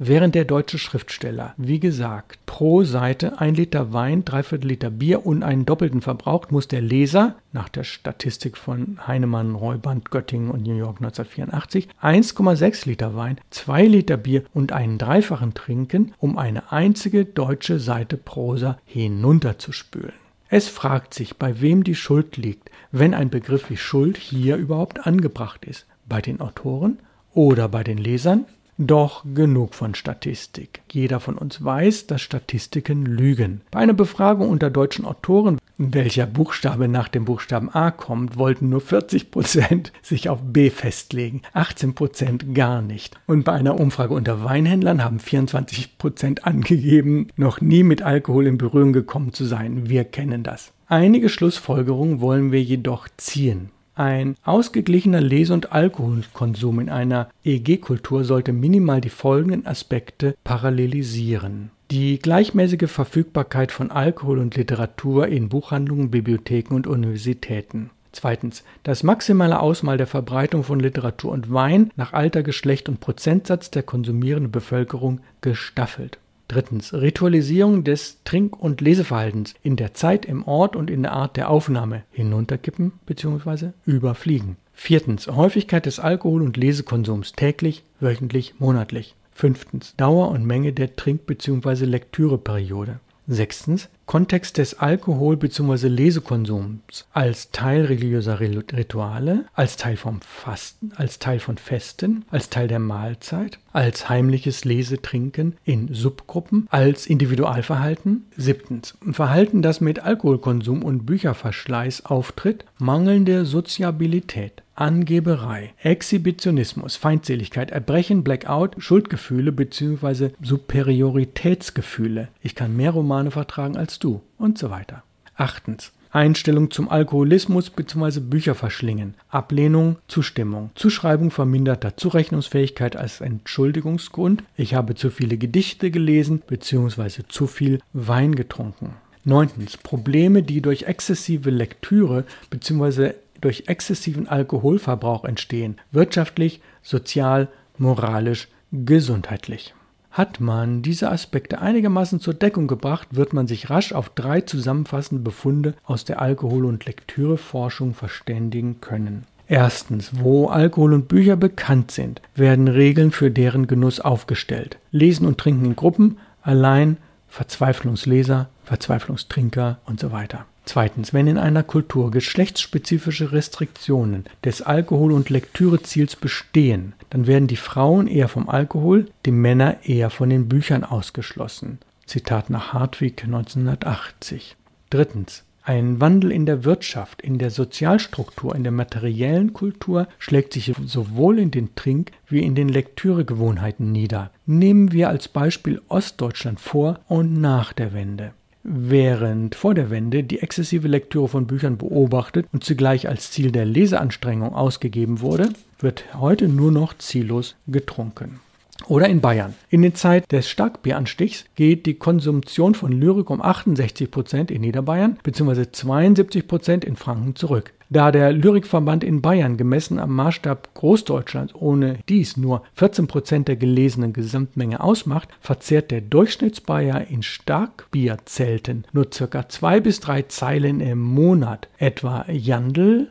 Während 0.00 0.36
der 0.36 0.44
deutsche 0.44 0.78
Schriftsteller, 0.78 1.54
wie 1.56 1.80
gesagt, 1.80 2.38
pro 2.46 2.84
Seite 2.84 3.40
ein 3.40 3.56
Liter 3.56 3.92
Wein, 3.92 4.24
dreiviertel 4.24 4.68
Liter 4.68 4.90
Bier 4.90 5.26
und 5.26 5.42
einen 5.42 5.66
doppelten 5.66 6.02
verbraucht, 6.02 6.52
muss 6.52 6.68
der 6.68 6.80
Leser, 6.80 7.34
nach 7.52 7.68
der 7.68 7.82
Statistik 7.82 8.56
von 8.56 9.00
Heinemann, 9.08 9.56
Reuband, 9.56 10.12
Göttingen 10.12 10.52
und 10.52 10.62
New 10.62 10.76
York 10.76 10.98
1984, 10.98 11.88
1,6 12.00 12.86
Liter 12.86 13.16
Wein, 13.16 13.40
2 13.50 13.86
Liter 13.86 14.16
Bier 14.16 14.44
und 14.54 14.70
einen 14.70 14.98
Dreifachen 14.98 15.54
trinken, 15.54 16.14
um 16.18 16.38
eine 16.38 16.70
einzige 16.70 17.24
deutsche 17.24 17.80
Seite 17.80 18.16
Prosa 18.16 18.78
hinunterzuspülen. 18.84 20.27
Es 20.50 20.68
fragt 20.68 21.12
sich, 21.12 21.36
bei 21.36 21.60
wem 21.60 21.84
die 21.84 21.94
Schuld 21.94 22.38
liegt, 22.38 22.70
wenn 22.90 23.12
ein 23.12 23.28
Begriff 23.28 23.68
wie 23.68 23.76
Schuld 23.76 24.16
hier 24.16 24.56
überhaupt 24.56 25.06
angebracht 25.06 25.66
ist. 25.66 25.86
Bei 26.08 26.22
den 26.22 26.40
Autoren 26.40 27.00
oder 27.34 27.68
bei 27.68 27.84
den 27.84 27.98
Lesern? 27.98 28.46
Doch 28.78 29.24
genug 29.34 29.74
von 29.74 29.94
Statistik. 29.94 30.80
Jeder 30.90 31.20
von 31.20 31.36
uns 31.36 31.62
weiß, 31.62 32.06
dass 32.06 32.22
Statistiken 32.22 33.04
lügen. 33.04 33.60
Bei 33.72 33.80
einer 33.80 33.92
Befragung 33.92 34.48
unter 34.48 34.70
deutschen 34.70 35.04
Autoren, 35.04 35.57
welcher 35.78 36.26
Buchstabe 36.26 36.88
nach 36.88 37.08
dem 37.08 37.24
Buchstaben 37.24 37.72
A 37.72 37.90
kommt, 37.92 38.36
wollten 38.36 38.68
nur 38.68 38.80
40 38.80 39.30
Prozent 39.30 39.92
sich 40.02 40.28
auf 40.28 40.40
B 40.42 40.70
festlegen, 40.70 41.42
18 41.54 41.94
Prozent 41.94 42.54
gar 42.54 42.82
nicht. 42.82 43.16
Und 43.26 43.44
bei 43.44 43.52
einer 43.52 43.78
Umfrage 43.80 44.12
unter 44.12 44.44
Weinhändlern 44.44 45.02
haben 45.02 45.20
24 45.20 45.96
Prozent 45.96 46.44
angegeben, 46.44 47.28
noch 47.36 47.60
nie 47.60 47.84
mit 47.84 48.02
Alkohol 48.02 48.46
in 48.46 48.58
Berührung 48.58 48.92
gekommen 48.92 49.32
zu 49.32 49.44
sein. 49.44 49.88
Wir 49.88 50.04
kennen 50.04 50.42
das. 50.42 50.72
Einige 50.88 51.28
Schlussfolgerungen 51.28 52.20
wollen 52.20 52.50
wir 52.50 52.62
jedoch 52.62 53.08
ziehen. 53.16 53.70
Ein 53.94 54.36
ausgeglichener 54.44 55.20
Lese- 55.20 55.52
und 55.52 55.72
Alkoholkonsum 55.72 56.78
in 56.78 56.88
einer 56.88 57.30
EG-Kultur 57.44 58.24
sollte 58.24 58.52
minimal 58.52 59.00
die 59.00 59.08
folgenden 59.08 59.66
Aspekte 59.66 60.36
parallelisieren. 60.44 61.72
Die 61.90 62.18
gleichmäßige 62.18 62.90
Verfügbarkeit 62.90 63.72
von 63.72 63.90
Alkohol 63.90 64.40
und 64.40 64.56
Literatur 64.56 65.26
in 65.28 65.48
Buchhandlungen, 65.48 66.10
Bibliotheken 66.10 66.74
und 66.74 66.86
Universitäten. 66.86 67.88
Zweitens. 68.12 68.62
Das 68.82 69.02
maximale 69.02 69.58
Ausmal 69.58 69.96
der 69.96 70.06
Verbreitung 70.06 70.64
von 70.64 70.80
Literatur 70.80 71.32
und 71.32 71.50
Wein 71.50 71.90
nach 71.96 72.12
Alter, 72.12 72.42
Geschlecht 72.42 72.90
und 72.90 73.00
Prozentsatz 73.00 73.70
der 73.70 73.84
konsumierenden 73.84 74.52
Bevölkerung 74.52 75.20
gestaffelt. 75.40 76.18
Drittens. 76.46 76.92
Ritualisierung 76.92 77.84
des 77.84 78.18
Trink- 78.24 78.60
und 78.60 78.82
Leseverhaltens 78.82 79.54
in 79.62 79.76
der 79.76 79.94
Zeit, 79.94 80.26
im 80.26 80.46
Ort 80.46 80.76
und 80.76 80.90
in 80.90 81.04
der 81.04 81.12
Art 81.12 81.38
der 81.38 81.48
Aufnahme 81.48 82.02
hinunterkippen 82.10 82.92
bzw. 83.06 83.70
überfliegen. 83.86 84.56
Viertens. 84.74 85.26
Häufigkeit 85.26 85.86
des 85.86 86.00
Alkohol- 86.00 86.42
und 86.42 86.58
Lesekonsums 86.58 87.32
täglich, 87.32 87.82
wöchentlich, 87.98 88.54
monatlich. 88.58 89.14
Fünftens. 89.38 89.94
Dauer 89.96 90.32
und 90.32 90.44
Menge 90.44 90.72
der 90.72 90.96
Trink- 90.96 91.26
bzw. 91.26 91.84
Lektüreperiode. 91.84 92.98
Sechstens. 93.28 93.88
Kontext 94.04 94.58
des 94.58 94.80
Alkohol- 94.80 95.36
bzw. 95.36 95.86
Lesekonsums 95.86 97.06
als 97.12 97.52
Teil 97.52 97.84
religiöser 97.84 98.40
Rituale, 98.40 99.44
als 99.54 99.76
Teil 99.76 99.96
vom 99.96 100.20
Fasten, 100.22 100.90
als 100.96 101.20
Teil 101.20 101.38
von 101.38 101.56
Festen, 101.56 102.24
als 102.30 102.48
Teil 102.48 102.66
der 102.66 102.80
Mahlzeit, 102.80 103.60
als 103.72 104.08
heimliches 104.08 104.64
Lesetrinken 104.64 105.56
in 105.62 105.94
Subgruppen, 105.94 106.66
als 106.70 107.06
Individualverhalten. 107.06 108.24
Siebtens. 108.36 108.98
Verhalten, 109.12 109.62
das 109.62 109.80
mit 109.80 110.00
Alkoholkonsum 110.00 110.82
und 110.82 111.06
Bücherverschleiß 111.06 112.06
auftritt, 112.06 112.64
mangelnde 112.78 113.44
Soziabilität. 113.44 114.64
Angeberei, 114.78 115.72
Exhibitionismus, 115.82 116.94
Feindseligkeit, 116.94 117.72
Erbrechen, 117.72 118.22
Blackout, 118.22 118.76
Schuldgefühle 118.78 119.50
bzw. 119.50 120.30
Superioritätsgefühle. 120.40 122.28
Ich 122.42 122.54
kann 122.54 122.76
mehr 122.76 122.92
Romane 122.92 123.32
vertragen 123.32 123.76
als 123.76 123.98
du 123.98 124.22
und 124.38 124.56
so 124.56 124.70
weiter. 124.70 125.02
Achtens. 125.34 125.90
Einstellung 126.12 126.70
zum 126.70 126.88
Alkoholismus 126.88 127.70
bzw. 127.70 128.20
Bücher 128.20 128.54
verschlingen, 128.54 129.14
Ablehnung, 129.28 129.96
Zustimmung, 130.06 130.70
Zuschreibung 130.76 131.32
verminderter 131.32 131.96
Zurechnungsfähigkeit 131.96 132.94
als 132.94 133.20
Entschuldigungsgrund, 133.20 134.44
ich 134.56 134.74
habe 134.74 134.94
zu 134.94 135.10
viele 135.10 135.38
Gedichte 135.38 135.90
gelesen 135.90 136.40
bzw. 136.46 137.24
zu 137.28 137.48
viel 137.48 137.80
Wein 137.92 138.36
getrunken. 138.36 138.94
Neuntens. 139.24 139.76
Probleme, 139.76 140.42
die 140.42 140.62
durch 140.62 140.84
exzessive 140.84 141.50
Lektüre 141.50 142.24
bzw 142.48 143.12
durch 143.40 143.64
exzessiven 143.66 144.28
Alkoholverbrauch 144.28 145.24
entstehen, 145.24 145.76
wirtschaftlich, 145.90 146.60
sozial, 146.82 147.48
moralisch, 147.76 148.48
gesundheitlich. 148.72 149.74
Hat 150.10 150.40
man 150.40 150.82
diese 150.82 151.10
Aspekte 151.10 151.60
einigermaßen 151.60 152.18
zur 152.18 152.34
Deckung 152.34 152.66
gebracht, 152.66 153.08
wird 153.12 153.32
man 153.32 153.46
sich 153.46 153.70
rasch 153.70 153.92
auf 153.92 154.08
drei 154.10 154.40
zusammenfassende 154.40 155.22
Befunde 155.22 155.74
aus 155.84 156.04
der 156.04 156.20
Alkohol- 156.20 156.64
und 156.64 156.86
Lektüreforschung 156.86 157.94
verständigen 157.94 158.80
können. 158.80 159.26
Erstens, 159.46 160.10
wo 160.14 160.48
Alkohol 160.48 160.92
und 160.92 161.08
Bücher 161.08 161.36
bekannt 161.36 161.90
sind, 161.90 162.20
werden 162.34 162.68
Regeln 162.68 163.12
für 163.12 163.30
deren 163.30 163.66
Genuss 163.66 164.00
aufgestellt. 164.00 164.78
Lesen 164.90 165.26
und 165.26 165.38
Trinken 165.38 165.64
in 165.64 165.76
Gruppen, 165.76 166.18
allein, 166.42 166.98
Verzweiflungsleser, 167.28 168.48
Verzweiflungstrinker 168.64 169.78
und 169.86 170.00
so 170.00 170.12
weiter. 170.12 170.46
Zweitens, 170.64 171.14
wenn 171.14 171.26
in 171.26 171.38
einer 171.38 171.62
Kultur 171.62 172.10
geschlechtsspezifische 172.10 173.32
Restriktionen 173.32 174.26
des 174.44 174.60
Alkohol- 174.60 175.12
und 175.12 175.30
Lektüreziels 175.30 176.14
bestehen, 176.14 176.92
dann 177.08 177.26
werden 177.26 177.48
die 177.48 177.56
Frauen 177.56 178.06
eher 178.06 178.28
vom 178.28 178.50
Alkohol, 178.50 179.06
die 179.24 179.30
Männer 179.30 179.78
eher 179.84 180.10
von 180.10 180.28
den 180.28 180.46
Büchern 180.46 180.84
ausgeschlossen. 180.84 181.78
Zitat 182.04 182.50
nach 182.50 182.74
Hartwig 182.74 183.24
1980. 183.24 184.56
Drittens, 184.90 185.44
ein 185.68 186.00
Wandel 186.00 186.32
in 186.32 186.46
der 186.46 186.64
Wirtschaft, 186.64 187.20
in 187.20 187.36
der 187.36 187.50
Sozialstruktur, 187.50 188.54
in 188.54 188.62
der 188.62 188.72
materiellen 188.72 189.52
Kultur 189.52 190.08
schlägt 190.18 190.54
sich 190.54 190.72
sowohl 190.86 191.38
in 191.38 191.50
den 191.50 191.74
Trink- 191.74 192.12
wie 192.26 192.40
in 192.40 192.54
den 192.54 192.70
Lektüregewohnheiten 192.70 193.92
nieder. 193.92 194.30
Nehmen 194.46 194.92
wir 194.92 195.10
als 195.10 195.28
Beispiel 195.28 195.82
Ostdeutschland 195.88 196.58
vor 196.58 197.00
und 197.06 197.38
nach 197.38 197.74
der 197.74 197.92
Wende. 197.92 198.32
Während 198.62 199.54
vor 199.54 199.74
der 199.74 199.90
Wende 199.90 200.24
die 200.24 200.40
exzessive 200.40 200.88
Lektüre 200.88 201.28
von 201.28 201.46
Büchern 201.46 201.76
beobachtet 201.76 202.46
und 202.50 202.64
zugleich 202.64 203.06
als 203.06 203.30
Ziel 203.30 203.52
der 203.52 203.66
Leseanstrengung 203.66 204.54
ausgegeben 204.54 205.20
wurde, 205.20 205.50
wird 205.80 206.04
heute 206.14 206.48
nur 206.48 206.72
noch 206.72 206.96
ziellos 206.96 207.56
getrunken. 207.66 208.40
Oder 208.86 209.08
in 209.08 209.20
Bayern. 209.20 209.54
In 209.70 209.82
der 209.82 209.94
Zeit 209.94 210.30
des 210.30 210.48
Starkbieranstichs 210.48 211.44
geht 211.56 211.84
die 211.86 211.94
Konsumption 211.94 212.74
von 212.74 212.92
Lyrik 212.92 213.28
um 213.28 213.42
68 213.42 214.10
Prozent 214.10 214.50
in 214.50 214.62
Niederbayern 214.62 215.18
bzw. 215.22 215.70
72 215.70 216.46
Prozent 216.46 216.84
in 216.84 216.96
Franken 216.96 217.34
zurück. 217.34 217.72
Da 217.90 218.12
der 218.12 218.32
Lyrikverband 218.32 219.02
in 219.02 219.22
Bayern 219.22 219.56
gemessen 219.56 219.98
am 219.98 220.14
Maßstab 220.14 220.74
Großdeutschlands 220.74 221.54
ohne 221.54 221.98
dies 222.08 222.36
nur 222.36 222.62
14 222.74 223.06
Prozent 223.06 223.48
der 223.48 223.56
gelesenen 223.56 224.12
Gesamtmenge 224.12 224.82
ausmacht, 224.82 225.28
verzehrt 225.40 225.90
der 225.90 226.02
Durchschnittsbayer 226.02 227.06
in 227.08 227.22
Starkbierzelten 227.22 228.84
nur 228.92 229.08
circa 229.12 229.48
zwei 229.48 229.80
bis 229.80 230.00
drei 230.00 230.22
Zeilen 230.22 230.80
im 230.80 231.00
Monat. 231.00 231.68
Etwa 231.78 232.26
Jandl, 232.30 233.10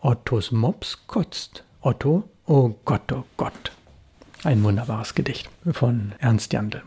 Ottos 0.00 0.52
Mops 0.52 1.06
kotzt. 1.06 1.64
Otto, 1.82 2.24
oh 2.46 2.74
Gott, 2.84 3.12
oh 3.12 3.24
Gott. 3.36 3.72
Ein 4.44 4.62
wunderbares 4.62 5.16
Gedicht 5.16 5.50
von 5.72 6.12
Ernst 6.20 6.52
Jandl. 6.52 6.82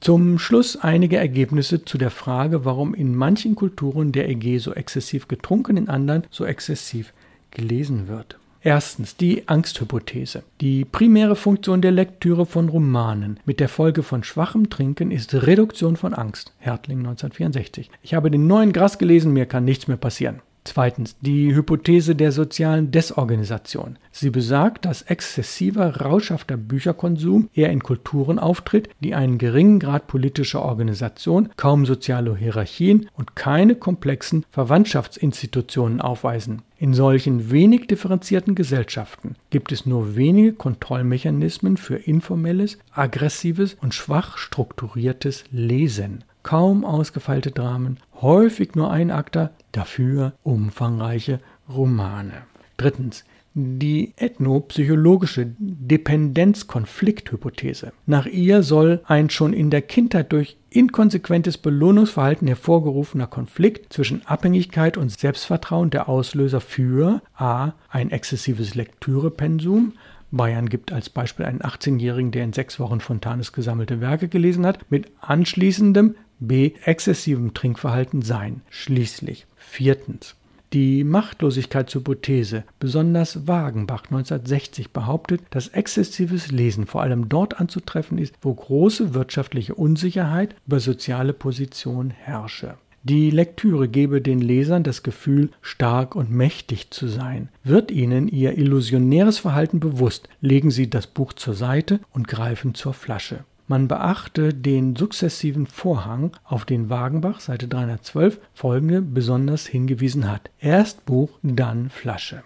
Zum 0.00 0.40
Schluss 0.40 0.76
einige 0.76 1.16
Ergebnisse 1.16 1.84
zu 1.84 1.98
der 1.98 2.10
Frage, 2.10 2.64
warum 2.64 2.94
in 2.94 3.14
manchen 3.14 3.54
Kulturen 3.54 4.10
der 4.10 4.28
EG 4.28 4.58
so 4.58 4.74
exzessiv 4.74 5.28
getrunken, 5.28 5.76
in 5.76 5.88
anderen 5.88 6.24
so 6.30 6.44
exzessiv 6.44 7.12
gelesen 7.52 8.08
wird. 8.08 8.38
Erstens 8.60 9.16
die 9.16 9.46
Angsthypothese. 9.46 10.42
Die 10.60 10.84
primäre 10.84 11.36
Funktion 11.36 11.80
der 11.80 11.92
Lektüre 11.92 12.44
von 12.44 12.68
Romanen 12.68 13.38
mit 13.44 13.60
der 13.60 13.68
Folge 13.68 14.02
von 14.02 14.24
schwachem 14.24 14.68
Trinken 14.68 15.12
ist 15.12 15.32
Reduktion 15.32 15.96
von 15.96 16.12
Angst. 16.12 16.52
Hertling 16.58 16.98
1964. 16.98 17.88
Ich 18.02 18.14
habe 18.14 18.32
den 18.32 18.48
neuen 18.48 18.72
Gras 18.72 18.98
gelesen, 18.98 19.32
mir 19.32 19.46
kann 19.46 19.64
nichts 19.64 19.86
mehr 19.86 19.96
passieren. 19.96 20.40
Zweitens 20.66 21.16
die 21.20 21.54
Hypothese 21.54 22.16
der 22.16 22.32
sozialen 22.32 22.90
Desorganisation. 22.90 23.98
Sie 24.10 24.30
besagt, 24.30 24.84
dass 24.84 25.02
exzessiver, 25.02 26.00
rauschhafter 26.00 26.56
Bücherkonsum 26.56 27.48
eher 27.54 27.70
in 27.70 27.84
Kulturen 27.84 28.40
auftritt, 28.40 28.88
die 28.98 29.14
einen 29.14 29.38
geringen 29.38 29.78
Grad 29.78 30.08
politischer 30.08 30.62
Organisation, 30.62 31.50
kaum 31.56 31.86
soziale 31.86 32.36
Hierarchien 32.36 33.08
und 33.14 33.36
keine 33.36 33.76
komplexen 33.76 34.44
Verwandtschaftsinstitutionen 34.50 36.00
aufweisen. 36.00 36.62
In 36.78 36.94
solchen 36.94 37.52
wenig 37.52 37.86
differenzierten 37.86 38.56
Gesellschaften 38.56 39.36
gibt 39.50 39.70
es 39.70 39.86
nur 39.86 40.16
wenige 40.16 40.52
Kontrollmechanismen 40.52 41.76
für 41.76 41.94
informelles, 41.96 42.78
aggressives 42.90 43.76
und 43.80 43.94
schwach 43.94 44.36
strukturiertes 44.36 45.44
Lesen 45.52 46.24
kaum 46.46 46.84
ausgefeilte 46.84 47.50
Dramen, 47.50 47.98
häufig 48.22 48.74
nur 48.74 48.90
ein 48.90 49.10
Akter, 49.10 49.50
dafür 49.72 50.32
umfangreiche 50.42 51.40
Romane. 51.68 52.42
Drittens. 52.76 53.24
Die 53.58 54.12
ethnopsychologische 54.16 55.46
Dependenzkonflikthypothese. 55.58 57.94
Nach 58.04 58.26
ihr 58.26 58.62
soll 58.62 59.00
ein 59.06 59.30
schon 59.30 59.54
in 59.54 59.70
der 59.70 59.80
Kindheit 59.80 60.30
durch 60.32 60.58
inkonsequentes 60.68 61.56
Belohnungsverhalten 61.56 62.48
hervorgerufener 62.48 63.26
Konflikt 63.26 63.94
zwischen 63.94 64.26
Abhängigkeit 64.26 64.98
und 64.98 65.10
Selbstvertrauen 65.10 65.88
der 65.88 66.06
Auslöser 66.06 66.60
für 66.60 67.22
a. 67.34 67.72
ein 67.88 68.10
exzessives 68.10 68.74
Lektürepensum, 68.74 69.94
Bayern 70.30 70.68
gibt 70.68 70.92
als 70.92 71.08
Beispiel 71.08 71.46
einen 71.46 71.60
18-Jährigen, 71.60 72.30
der 72.30 72.44
in 72.44 72.52
sechs 72.52 72.80
Wochen 72.80 73.00
Fontanes 73.00 73.52
gesammelte 73.52 74.00
Werke 74.00 74.28
gelesen 74.28 74.66
hat, 74.66 74.90
mit 74.90 75.10
anschließendem 75.20 76.16
b. 76.38 76.72
exzessivem 76.84 77.54
Trinkverhalten 77.54 78.22
sein. 78.22 78.62
Schließlich 78.70 79.46
viertens. 79.56 80.36
Die 80.72 81.04
Machtlosigkeitshypothese, 81.04 82.64
besonders 82.80 83.46
Wagenbach 83.46 84.04
1960 84.04 84.90
behauptet, 84.90 85.40
dass 85.50 85.68
exzessives 85.68 86.50
Lesen 86.50 86.86
vor 86.86 87.02
allem 87.02 87.28
dort 87.28 87.60
anzutreffen 87.60 88.18
ist, 88.18 88.34
wo 88.42 88.52
große 88.52 89.14
wirtschaftliche 89.14 89.74
Unsicherheit 89.74 90.56
über 90.66 90.80
soziale 90.80 91.32
Position 91.32 92.10
herrsche. 92.10 92.74
Die 93.04 93.30
Lektüre 93.30 93.88
gebe 93.88 94.20
den 94.20 94.40
Lesern 94.40 94.82
das 94.82 95.04
Gefühl, 95.04 95.50
stark 95.62 96.16
und 96.16 96.32
mächtig 96.32 96.90
zu 96.90 97.06
sein. 97.06 97.50
Wird 97.62 97.92
ihnen 97.92 98.26
ihr 98.26 98.58
illusionäres 98.58 99.38
Verhalten 99.38 99.78
bewusst, 99.78 100.28
legen 100.40 100.72
sie 100.72 100.90
das 100.90 101.06
Buch 101.06 101.32
zur 101.32 101.54
Seite 101.54 102.00
und 102.12 102.26
greifen 102.26 102.74
zur 102.74 102.94
Flasche. 102.94 103.44
Man 103.68 103.88
beachte 103.88 104.54
den 104.54 104.94
sukzessiven 104.94 105.66
Vorhang, 105.66 106.36
auf 106.44 106.64
den 106.64 106.88
Wagenbach 106.88 107.40
Seite 107.40 107.66
312 107.66 108.38
folgende 108.54 109.02
besonders 109.02 109.66
hingewiesen 109.66 110.30
hat. 110.30 110.50
Erst 110.60 111.04
Buch, 111.04 111.30
dann 111.42 111.90
Flasche. 111.90 112.42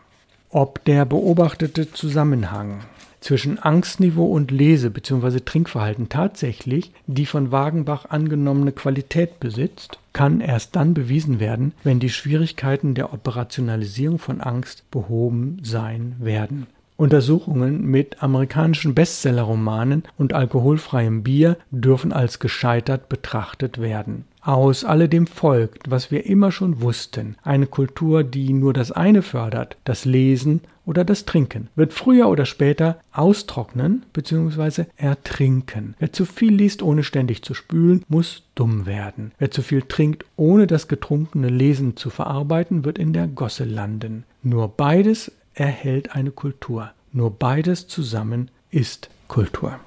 Ob 0.48 0.82
der 0.84 1.04
beobachtete 1.04 1.92
Zusammenhang 1.92 2.80
zwischen 3.20 3.58
Angstniveau 3.58 4.24
und 4.24 4.50
Lese- 4.50 4.90
bzw. 4.90 5.40
Trinkverhalten 5.40 6.08
tatsächlich 6.08 6.92
die 7.06 7.26
von 7.26 7.52
Wagenbach 7.52 8.06
angenommene 8.06 8.72
Qualität 8.72 9.40
besitzt, 9.40 9.98
kann 10.14 10.40
erst 10.40 10.74
dann 10.74 10.94
bewiesen 10.94 11.38
werden, 11.38 11.72
wenn 11.84 12.00
die 12.00 12.08
Schwierigkeiten 12.08 12.94
der 12.94 13.12
Operationalisierung 13.12 14.18
von 14.18 14.40
Angst 14.40 14.90
behoben 14.90 15.58
sein 15.62 16.16
werden. 16.18 16.66
Untersuchungen 17.00 17.86
mit 17.86 18.22
amerikanischen 18.22 18.94
Bestsellerromanen 18.94 20.04
und 20.18 20.34
alkoholfreiem 20.34 21.22
Bier 21.22 21.56
dürfen 21.70 22.12
als 22.12 22.40
gescheitert 22.40 23.08
betrachtet 23.08 23.80
werden. 23.80 24.26
Aus 24.42 24.84
alledem 24.84 25.26
folgt, 25.26 25.90
was 25.90 26.10
wir 26.10 26.26
immer 26.26 26.52
schon 26.52 26.82
wussten, 26.82 27.36
eine 27.42 27.66
Kultur, 27.66 28.22
die 28.22 28.52
nur 28.52 28.74
das 28.74 28.92
eine 28.92 29.22
fördert, 29.22 29.78
das 29.84 30.04
Lesen 30.04 30.60
oder 30.84 31.04
das 31.04 31.24
Trinken, 31.24 31.68
wird 31.74 31.94
früher 31.94 32.28
oder 32.28 32.44
später 32.44 33.00
austrocknen 33.12 34.04
bzw. 34.12 34.84
ertrinken. 34.96 35.94
Wer 35.98 36.12
zu 36.12 36.26
viel 36.26 36.52
liest, 36.54 36.82
ohne 36.82 37.02
ständig 37.02 37.42
zu 37.42 37.54
spülen, 37.54 38.04
muss 38.08 38.42
dumm 38.54 38.84
werden. 38.84 39.32
Wer 39.38 39.50
zu 39.50 39.62
viel 39.62 39.82
trinkt, 39.82 40.26
ohne 40.36 40.66
das 40.66 40.86
getrunkene 40.88 41.48
Lesen 41.48 41.96
zu 41.96 42.10
verarbeiten, 42.10 42.84
wird 42.84 42.98
in 42.98 43.14
der 43.14 43.26
Gosse 43.26 43.64
landen. 43.64 44.24
Nur 44.42 44.68
beides 44.68 45.32
erhält 45.54 46.14
eine 46.14 46.30
Kultur. 46.30 46.92
Nur 47.12 47.30
beides 47.30 47.88
zusammen 47.88 48.50
ist 48.70 49.10
Kultur. 49.28 49.78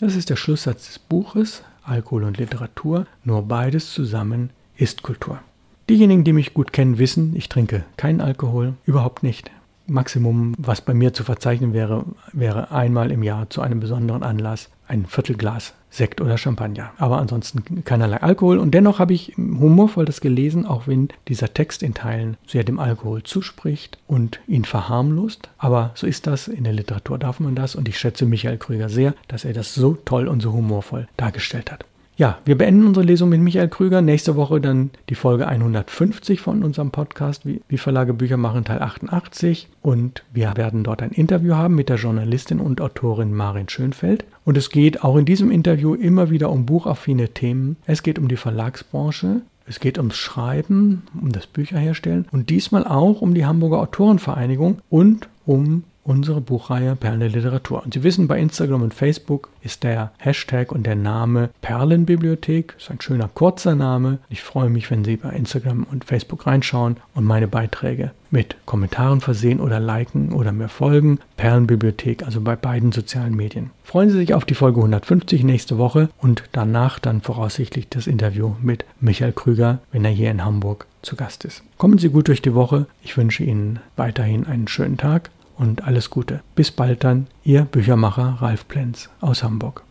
Das 0.00 0.14
ist 0.14 0.30
der 0.30 0.36
Schlusssatz 0.36 0.86
des 0.86 0.98
Buches 0.98 1.62
Alkohol 1.82 2.24
und 2.24 2.38
Literatur. 2.38 3.06
Nur 3.24 3.42
beides 3.42 3.92
zusammen 3.92 4.50
ist 4.76 5.02
Kultur. 5.02 5.40
Diejenigen, 5.88 6.22
die 6.22 6.34
mich 6.34 6.52
gut 6.52 6.72
kennen, 6.72 6.98
wissen, 6.98 7.34
ich 7.34 7.48
trinke 7.48 7.84
keinen 7.96 8.20
Alkohol, 8.20 8.74
überhaupt 8.84 9.22
nicht. 9.22 9.50
Maximum, 9.86 10.54
was 10.58 10.82
bei 10.82 10.92
mir 10.92 11.14
zu 11.14 11.24
verzeichnen 11.24 11.72
wäre, 11.72 12.04
wäre 12.32 12.70
einmal 12.70 13.10
im 13.10 13.22
Jahr 13.22 13.48
zu 13.48 13.62
einem 13.62 13.80
besonderen 13.80 14.22
Anlass 14.22 14.68
ein 14.88 15.06
Viertelglas 15.06 15.74
Sekt 15.90 16.20
oder 16.20 16.36
Champagner. 16.36 16.92
Aber 16.98 17.18
ansonsten 17.18 17.84
keinerlei 17.84 18.20
Alkohol. 18.20 18.58
Und 18.58 18.72
dennoch 18.72 18.98
habe 18.98 19.14
ich 19.14 19.34
humorvoll 19.36 20.04
das 20.04 20.20
gelesen, 20.20 20.66
auch 20.66 20.86
wenn 20.86 21.08
dieser 21.28 21.54
Text 21.54 21.82
in 21.82 21.94
Teilen 21.94 22.36
sehr 22.46 22.64
dem 22.64 22.78
Alkohol 22.78 23.22
zuspricht 23.22 23.98
und 24.06 24.40
ihn 24.46 24.64
verharmlost. 24.64 25.48
Aber 25.56 25.92
so 25.94 26.06
ist 26.06 26.26
das. 26.26 26.48
In 26.48 26.64
der 26.64 26.74
Literatur 26.74 27.18
darf 27.18 27.40
man 27.40 27.54
das. 27.54 27.74
Und 27.74 27.88
ich 27.88 27.98
schätze 27.98 28.26
Michael 28.26 28.58
Krüger 28.58 28.88
sehr, 28.88 29.14
dass 29.28 29.44
er 29.44 29.54
das 29.54 29.74
so 29.74 29.96
toll 30.04 30.28
und 30.28 30.40
so 30.40 30.52
humorvoll 30.52 31.08
dargestellt 31.16 31.72
hat. 31.72 31.84
Ja, 32.18 32.38
wir 32.44 32.58
beenden 32.58 32.84
unsere 32.84 33.06
Lesung 33.06 33.28
mit 33.28 33.40
Michael 33.40 33.68
Krüger. 33.68 34.02
Nächste 34.02 34.34
Woche 34.34 34.60
dann 34.60 34.90
die 35.08 35.14
Folge 35.14 35.46
150 35.46 36.40
von 36.40 36.64
unserem 36.64 36.90
Podcast, 36.90 37.46
wie, 37.46 37.78
Verlage 37.78 38.12
Bücher 38.12 38.36
machen, 38.36 38.64
Teil 38.64 38.82
88. 38.82 39.68
Und 39.82 40.24
wir 40.32 40.56
werden 40.56 40.82
dort 40.82 41.00
ein 41.00 41.12
Interview 41.12 41.54
haben 41.54 41.76
mit 41.76 41.88
der 41.88 41.96
Journalistin 41.96 42.58
und 42.58 42.80
Autorin 42.80 43.32
Marin 43.32 43.68
Schönfeld. 43.68 44.24
Und 44.48 44.56
es 44.56 44.70
geht 44.70 45.04
auch 45.04 45.16
in 45.16 45.26
diesem 45.26 45.50
Interview 45.50 45.92
immer 45.92 46.30
wieder 46.30 46.48
um 46.50 46.64
buchaffine 46.64 47.28
Themen. 47.28 47.76
Es 47.84 48.02
geht 48.02 48.18
um 48.18 48.28
die 48.28 48.36
Verlagsbranche. 48.38 49.42
Es 49.66 49.78
geht 49.78 49.98
ums 49.98 50.16
Schreiben, 50.16 51.02
um 51.20 51.32
das 51.32 51.46
Bücherherstellen 51.46 52.24
und 52.32 52.48
diesmal 52.48 52.86
auch 52.86 53.20
um 53.20 53.34
die 53.34 53.44
Hamburger 53.44 53.78
Autorenvereinigung 53.80 54.78
und 54.88 55.28
um 55.44 55.84
unsere 56.08 56.40
Buchreihe 56.40 56.96
Perlen 56.96 57.20
der 57.20 57.28
Literatur. 57.28 57.82
Und 57.84 57.92
Sie 57.92 58.02
wissen, 58.02 58.28
bei 58.28 58.38
Instagram 58.38 58.82
und 58.82 58.94
Facebook 58.94 59.50
ist 59.62 59.82
der 59.82 60.12
Hashtag 60.18 60.72
und 60.72 60.86
der 60.86 60.96
Name 60.96 61.50
Perlenbibliothek. 61.60 62.72
Das 62.74 62.84
ist 62.84 62.90
ein 62.90 63.00
schöner 63.00 63.28
kurzer 63.28 63.74
Name. 63.74 64.18
Ich 64.30 64.42
freue 64.42 64.70
mich, 64.70 64.90
wenn 64.90 65.04
Sie 65.04 65.18
bei 65.18 65.30
Instagram 65.30 65.86
und 65.90 66.06
Facebook 66.06 66.46
reinschauen 66.46 66.96
und 67.14 67.24
meine 67.24 67.46
Beiträge 67.46 68.12
mit 68.30 68.56
Kommentaren 68.66 69.20
versehen 69.20 69.60
oder 69.60 69.80
liken 69.80 70.32
oder 70.32 70.52
mir 70.52 70.68
folgen. 70.68 71.18
Perlenbibliothek, 71.36 72.24
also 72.24 72.40
bei 72.40 72.56
beiden 72.56 72.92
sozialen 72.92 73.34
Medien. 73.34 73.70
Freuen 73.84 74.10
Sie 74.10 74.18
sich 74.18 74.34
auf 74.34 74.44
die 74.44 74.54
Folge 74.54 74.80
150 74.80 75.44
nächste 75.44 75.78
Woche 75.78 76.08
und 76.18 76.42
danach 76.52 76.98
dann 76.98 77.20
voraussichtlich 77.20 77.88
das 77.88 78.06
Interview 78.06 78.54
mit 78.62 78.84
Michael 79.00 79.32
Krüger, 79.32 79.78
wenn 79.92 80.04
er 80.04 80.10
hier 80.10 80.30
in 80.30 80.44
Hamburg 80.44 80.86
zu 81.02 81.16
Gast 81.16 81.44
ist. 81.44 81.62
Kommen 81.78 81.98
Sie 81.98 82.08
gut 82.08 82.28
durch 82.28 82.42
die 82.42 82.54
Woche. 82.54 82.86
Ich 83.02 83.16
wünsche 83.16 83.44
Ihnen 83.44 83.80
weiterhin 83.96 84.46
einen 84.46 84.68
schönen 84.68 84.96
Tag 84.96 85.30
und 85.58 85.84
alles 85.84 86.10
Gute. 86.10 86.40
Bis 86.54 86.70
bald 86.70 87.04
dann, 87.04 87.26
Ihr 87.44 87.62
Büchermacher 87.64 88.38
Ralf 88.40 88.66
Plenz 88.68 89.10
aus 89.20 89.42
Hamburg. 89.42 89.84